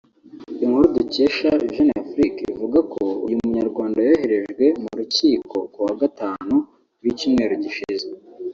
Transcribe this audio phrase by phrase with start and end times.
[0.63, 6.55] Inkuru dukesha Jeune Afrique ivuga ko uyu munyarwanda yoherejwe mu rukiko ku wa gatanu
[7.01, 8.07] w’icyumweru gishize